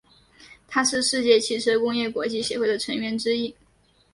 [0.67, 3.53] 它是世界汽车工业国际协会的成员之一。